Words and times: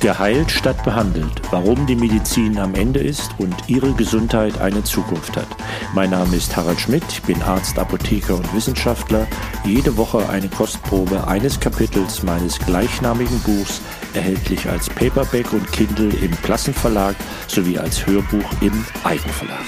Geheilt 0.00 0.50
statt 0.50 0.82
behandelt. 0.82 1.42
Warum 1.50 1.86
die 1.86 1.94
Medizin 1.94 2.58
am 2.58 2.74
Ende 2.74 3.00
ist 3.00 3.32
und 3.36 3.54
Ihre 3.68 3.92
Gesundheit 3.92 4.58
eine 4.58 4.82
Zukunft 4.82 5.36
hat. 5.36 5.48
Mein 5.94 6.08
Name 6.08 6.36
ist 6.36 6.56
Harald 6.56 6.80
Schmidt, 6.80 7.04
ich 7.10 7.20
bin 7.20 7.42
Arzt, 7.42 7.78
Apotheker 7.78 8.36
und 8.36 8.54
Wissenschaftler. 8.54 9.26
Jede 9.62 9.98
Woche 9.98 10.26
eine 10.30 10.48
Kostprobe 10.48 11.28
eines 11.28 11.60
Kapitels 11.60 12.22
meines 12.22 12.58
gleichnamigen 12.58 13.38
Buchs, 13.40 13.82
erhältlich 14.14 14.66
als 14.70 14.88
Paperback 14.88 15.52
und 15.52 15.70
Kindle 15.70 16.08
im 16.24 16.30
Klassenverlag 16.40 17.14
sowie 17.46 17.78
als 17.78 18.06
Hörbuch 18.06 18.50
im 18.62 18.86
Eigenverlag. 19.04 19.66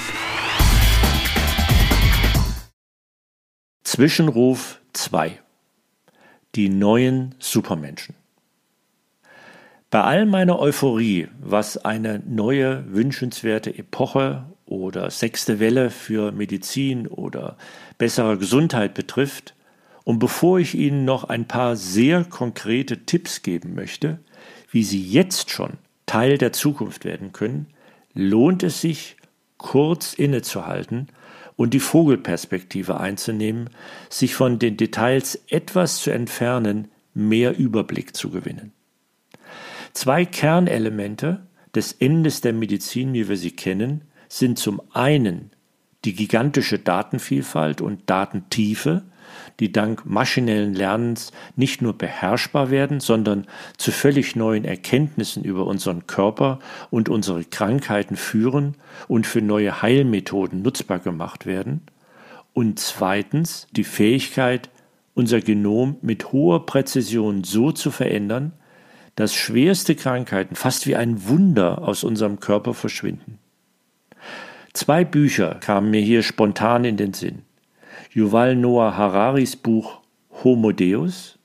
Zwischenruf 3.83 4.81
2 4.93 5.39
Die 6.55 6.69
neuen 6.69 7.35
Supermenschen 7.37 8.22
bei 9.93 10.01
all 10.01 10.25
meiner 10.25 10.57
Euphorie, 10.57 11.27
was 11.39 11.77
eine 11.77 12.19
neue 12.25 12.83
wünschenswerte 12.91 13.77
Epoche 13.77 14.43
oder 14.65 15.11
sechste 15.11 15.59
Welle 15.59 15.91
für 15.91 16.31
Medizin 16.31 17.05
oder 17.05 17.57
bessere 17.99 18.39
Gesundheit 18.39 18.95
betrifft, 18.95 19.53
und 20.03 20.17
bevor 20.17 20.57
ich 20.57 20.73
Ihnen 20.73 21.05
noch 21.05 21.25
ein 21.25 21.47
paar 21.47 21.75
sehr 21.75 22.23
konkrete 22.23 23.05
Tipps 23.05 23.43
geben 23.43 23.75
möchte, 23.75 24.17
wie 24.71 24.83
Sie 24.83 24.99
jetzt 24.99 25.51
schon 25.51 25.73
Teil 26.07 26.39
der 26.39 26.53
Zukunft 26.53 27.05
werden 27.05 27.31
können, 27.31 27.67
lohnt 28.15 28.63
es 28.63 28.81
sich, 28.81 29.15
kurz 29.59 30.13
innezuhalten 30.13 31.07
und 31.55 31.75
die 31.75 31.79
Vogelperspektive 31.79 32.99
einzunehmen, 32.99 33.69
sich 34.09 34.33
von 34.33 34.57
den 34.57 34.75
Details 34.75 35.39
etwas 35.49 35.97
zu 35.97 36.09
entfernen, 36.09 36.87
mehr 37.13 37.55
Überblick 37.55 38.17
zu 38.17 38.31
gewinnen. 38.31 38.71
Zwei 39.93 40.25
Kernelemente 40.25 41.45
des 41.75 41.93
Endes 41.93 42.41
der 42.41 42.53
Medizin, 42.53 43.13
wie 43.13 43.29
wir 43.29 43.37
sie 43.37 43.51
kennen, 43.51 44.01
sind 44.27 44.57
zum 44.57 44.81
einen 44.91 45.51
die 46.03 46.15
gigantische 46.15 46.79
Datenvielfalt 46.79 47.79
und 47.79 48.09
Datentiefe, 48.09 49.03
die 49.59 49.71
dank 49.71 50.05
maschinellen 50.05 50.73
Lernens 50.73 51.31
nicht 51.55 51.81
nur 51.81 51.93
beherrschbar 51.97 52.71
werden, 52.71 52.99
sondern 52.99 53.45
zu 53.77 53.91
völlig 53.91 54.35
neuen 54.35 54.65
Erkenntnissen 54.65 55.43
über 55.43 55.65
unseren 55.65 56.07
Körper 56.07 56.59
und 56.89 57.09
unsere 57.09 57.43
Krankheiten 57.43 58.15
führen 58.15 58.75
und 59.07 59.27
für 59.27 59.41
neue 59.41 59.81
Heilmethoden 59.81 60.61
nutzbar 60.61 60.99
gemacht 60.99 61.45
werden. 61.45 61.81
Und 62.53 62.79
zweitens 62.79 63.67
die 63.71 63.83
Fähigkeit, 63.83 64.69
unser 65.13 65.39
Genom 65.39 65.97
mit 66.01 66.31
hoher 66.31 66.65
Präzision 66.65 67.43
so 67.43 67.71
zu 67.71 67.91
verändern, 67.91 68.53
dass 69.15 69.33
schwerste 69.33 69.95
Krankheiten 69.95 70.55
fast 70.55 70.87
wie 70.87 70.95
ein 70.95 71.27
Wunder 71.27 71.87
aus 71.87 72.03
unserem 72.03 72.39
Körper 72.39 72.73
verschwinden. 72.73 73.39
Zwei 74.73 75.05
Bücher 75.05 75.55
kamen 75.55 75.91
mir 75.91 76.01
hier 76.01 76.23
spontan 76.23 76.83
in 76.83 76.97
den 76.97 77.13
Sinn. 77.13 77.43
Yuval 78.11 78.55
Noah 78.55 78.97
Hararis 78.97 79.55
Buch 79.55 80.01
Homo 80.43 80.71
Deus 80.71 81.37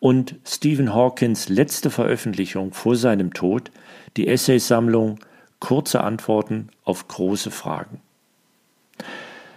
und 0.00 0.36
Stephen 0.44 0.94
Hawkins 0.94 1.48
letzte 1.48 1.90
Veröffentlichung 1.90 2.72
vor 2.72 2.96
seinem 2.96 3.32
Tod, 3.32 3.70
die 4.16 4.28
Essaysammlung 4.28 5.18
Kurze 5.60 6.04
Antworten 6.04 6.68
auf 6.84 7.08
große 7.08 7.50
Fragen. 7.50 8.00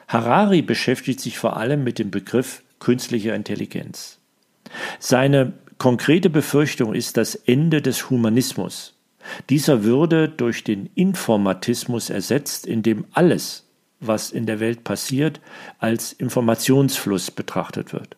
Harari 0.07 0.61
beschäftigt 0.61 1.19
sich 1.19 1.38
vor 1.38 1.57
allem 1.57 1.83
mit 1.83 1.99
dem 1.99 2.11
Begriff 2.11 2.63
künstlicher 2.79 3.35
Intelligenz. 3.35 4.17
Seine 4.99 5.53
Konkrete 5.82 6.30
Befürchtung 6.30 6.94
ist 6.94 7.18
das 7.18 7.34
Ende 7.34 7.82
des 7.82 8.12
Humanismus. 8.12 8.94
Dieser 9.50 9.84
würde 9.84 10.30
durch 10.30 10.64
den 10.64 10.92
Informatismus 10.94 12.12
ersetzt, 12.12 12.68
in 12.68 12.84
dem 12.84 13.06
alles, 13.14 13.66
was 14.00 14.30
in 14.30 14.46
der 14.46 14.59
Welt 14.59 14.84
passiert, 14.84 15.41
als 15.80 16.14
Informationsfluss 16.14 17.31
betrachtet 17.31 17.94
wird. 17.94 18.16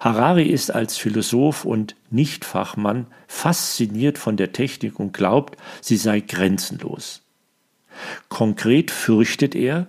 Harari 0.00 0.44
ist 0.44 0.70
als 0.70 0.96
Philosoph 0.96 1.66
und 1.66 1.94
Nichtfachmann 2.08 3.06
fasziniert 3.28 4.16
von 4.16 4.38
der 4.38 4.52
Technik 4.52 4.98
und 4.98 5.12
glaubt, 5.12 5.58
sie 5.82 5.98
sei 5.98 6.20
grenzenlos. 6.20 7.20
Konkret 8.30 8.90
fürchtet 8.90 9.54
er, 9.54 9.88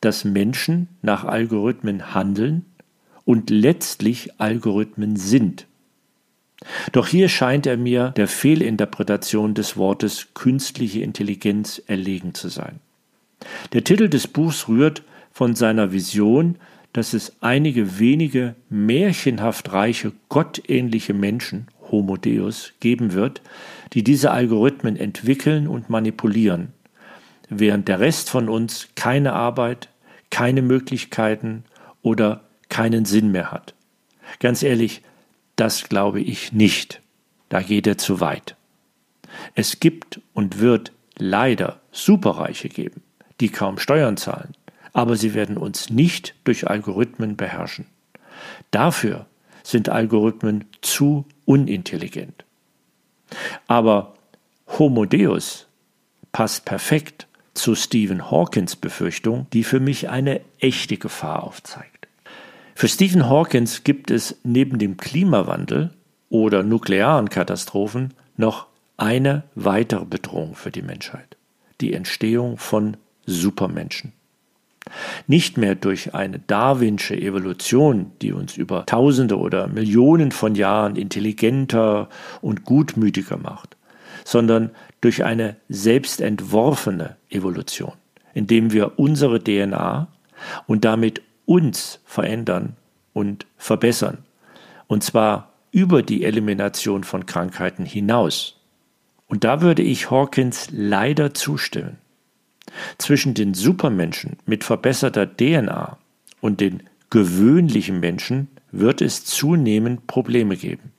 dass 0.00 0.22
Menschen 0.22 0.86
nach 1.02 1.24
Algorithmen 1.24 2.14
handeln 2.14 2.64
und 3.24 3.50
letztlich 3.50 4.40
Algorithmen 4.40 5.16
sind. 5.16 5.66
Doch 6.92 7.06
hier 7.06 7.28
scheint 7.28 7.66
er 7.66 7.76
mir 7.76 8.12
der 8.16 8.28
Fehlinterpretation 8.28 9.54
des 9.54 9.76
Wortes 9.76 10.28
künstliche 10.34 11.00
Intelligenz 11.00 11.82
erlegen 11.86 12.34
zu 12.34 12.48
sein. 12.48 12.80
Der 13.72 13.84
Titel 13.84 14.08
des 14.08 14.26
Buchs 14.26 14.68
rührt 14.68 15.02
von 15.32 15.54
seiner 15.54 15.92
Vision, 15.92 16.56
dass 16.92 17.12
es 17.12 17.36
einige 17.40 17.98
wenige 17.98 18.54
märchenhaft 18.70 19.72
reiche, 19.72 20.12
gottähnliche 20.28 21.12
Menschen, 21.12 21.68
Homo 21.90 22.16
Deus, 22.16 22.72
geben 22.80 23.12
wird, 23.12 23.42
die 23.92 24.02
diese 24.02 24.30
Algorithmen 24.30 24.96
entwickeln 24.96 25.68
und 25.68 25.90
manipulieren, 25.90 26.72
während 27.50 27.88
der 27.88 28.00
Rest 28.00 28.30
von 28.30 28.48
uns 28.48 28.88
keine 28.94 29.34
Arbeit, 29.34 29.90
keine 30.30 30.62
Möglichkeiten 30.62 31.64
oder 32.02 32.44
keinen 32.68 33.04
Sinn 33.04 33.30
mehr 33.30 33.52
hat. 33.52 33.74
Ganz 34.40 34.62
ehrlich, 34.62 35.02
das 35.56 35.88
glaube 35.88 36.20
ich 36.20 36.52
nicht. 36.52 37.00
Da 37.48 37.62
geht 37.62 37.86
er 37.86 37.98
zu 37.98 38.20
weit. 38.20 38.56
Es 39.54 39.80
gibt 39.80 40.20
und 40.34 40.58
wird 40.58 40.92
leider 41.18 41.80
Superreiche 41.92 42.68
geben, 42.68 43.02
die 43.40 43.48
kaum 43.48 43.78
Steuern 43.78 44.16
zahlen, 44.16 44.54
aber 44.92 45.16
sie 45.16 45.34
werden 45.34 45.56
uns 45.56 45.90
nicht 45.90 46.34
durch 46.44 46.68
Algorithmen 46.68 47.36
beherrschen. 47.36 47.86
Dafür 48.70 49.26
sind 49.62 49.88
Algorithmen 49.88 50.64
zu 50.80 51.26
unintelligent. 51.44 52.44
Aber 53.66 54.14
Homo 54.78 55.04
Deus 55.04 55.66
passt 56.32 56.64
perfekt 56.64 57.26
zu 57.54 57.74
Stephen 57.74 58.30
Hawkins 58.30 58.76
Befürchtung, 58.76 59.46
die 59.52 59.64
für 59.64 59.80
mich 59.80 60.08
eine 60.08 60.40
echte 60.60 60.98
Gefahr 60.98 61.42
aufzeigt. 61.42 61.95
Für 62.78 62.88
Stephen 62.88 63.30
Hawkins 63.30 63.84
gibt 63.84 64.10
es 64.10 64.38
neben 64.44 64.78
dem 64.78 64.98
Klimawandel 64.98 65.92
oder 66.28 66.62
nuklearen 66.62 67.30
Katastrophen 67.30 68.12
noch 68.36 68.66
eine 68.98 69.44
weitere 69.54 70.04
Bedrohung 70.04 70.54
für 70.54 70.70
die 70.70 70.82
Menschheit. 70.82 71.38
Die 71.80 71.94
Entstehung 71.94 72.58
von 72.58 72.98
Supermenschen. 73.24 74.12
Nicht 75.26 75.56
mehr 75.56 75.74
durch 75.74 76.14
eine 76.14 76.38
darwinsche 76.38 77.16
Evolution, 77.16 78.12
die 78.20 78.34
uns 78.34 78.58
über 78.58 78.84
Tausende 78.84 79.38
oder 79.38 79.68
Millionen 79.68 80.30
von 80.30 80.54
Jahren 80.54 80.96
intelligenter 80.96 82.10
und 82.42 82.66
gutmütiger 82.66 83.38
macht, 83.38 83.78
sondern 84.22 84.68
durch 85.00 85.24
eine 85.24 85.56
selbstentworfene 85.70 87.16
Evolution, 87.30 87.94
indem 88.34 88.70
wir 88.74 88.98
unsere 88.98 89.42
DNA 89.42 90.08
und 90.66 90.84
damit 90.84 91.22
uns 91.46 92.00
verändern 92.04 92.76
und 93.14 93.46
verbessern. 93.56 94.18
Und 94.86 95.02
zwar 95.02 95.52
über 95.70 96.02
die 96.02 96.24
Elimination 96.24 97.04
von 97.04 97.26
Krankheiten 97.26 97.86
hinaus. 97.86 98.60
Und 99.26 99.44
da 99.44 99.62
würde 99.62 99.82
ich 99.82 100.10
Hawkins 100.10 100.68
leider 100.70 101.34
zustimmen. 101.34 101.98
Zwischen 102.98 103.34
den 103.34 103.54
Supermenschen 103.54 104.36
mit 104.44 104.64
verbesserter 104.64 105.26
DNA 105.26 105.98
und 106.40 106.60
den 106.60 106.82
gewöhnlichen 107.10 108.00
Menschen 108.00 108.48
wird 108.72 109.00
es 109.00 109.24
zunehmend 109.24 110.06
Probleme 110.06 110.56
geben. 110.56 110.92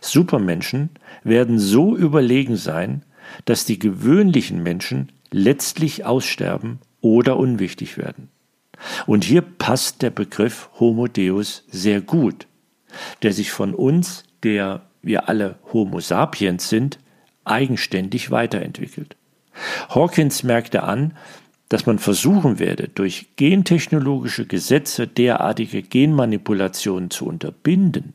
Supermenschen 0.00 0.90
werden 1.22 1.58
so 1.58 1.96
überlegen 1.96 2.56
sein, 2.56 3.04
dass 3.44 3.64
die 3.64 3.78
gewöhnlichen 3.78 4.62
Menschen 4.62 5.12
letztlich 5.30 6.04
aussterben 6.04 6.80
oder 7.00 7.36
unwichtig 7.36 7.96
werden. 7.96 8.28
Und 9.06 9.24
hier 9.24 9.42
passt 9.42 10.02
der 10.02 10.10
Begriff 10.10 10.70
Homo 10.78 11.06
Deus 11.06 11.64
sehr 11.70 12.00
gut, 12.00 12.46
der 13.22 13.32
sich 13.32 13.50
von 13.50 13.74
uns, 13.74 14.24
der 14.42 14.82
wir 15.02 15.28
alle 15.28 15.58
Homo 15.72 16.00
sapiens 16.00 16.68
sind, 16.68 16.98
eigenständig 17.44 18.30
weiterentwickelt. 18.30 19.16
Hawkins 19.88 20.42
merkte 20.42 20.82
an, 20.82 21.14
dass 21.68 21.86
man 21.86 21.98
versuchen 21.98 22.58
werde, 22.58 22.88
durch 22.88 23.28
gentechnologische 23.36 24.46
Gesetze 24.46 25.06
derartige 25.06 25.82
Genmanipulationen 25.82 27.10
zu 27.10 27.26
unterbinden. 27.26 28.14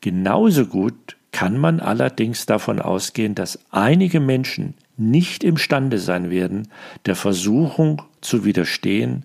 Genauso 0.00 0.66
gut 0.66 1.16
kann 1.32 1.58
man 1.58 1.80
allerdings 1.80 2.46
davon 2.46 2.80
ausgehen, 2.80 3.34
dass 3.34 3.58
einige 3.70 4.20
Menschen 4.20 4.74
nicht 4.96 5.42
imstande 5.42 5.98
sein 5.98 6.30
werden, 6.30 6.68
der 7.06 7.16
Versuchung 7.16 8.02
zu 8.20 8.44
widerstehen, 8.44 9.24